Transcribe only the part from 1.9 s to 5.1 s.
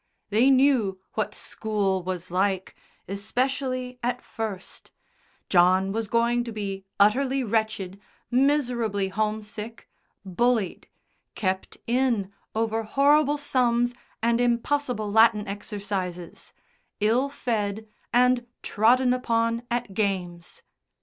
was like, especially at first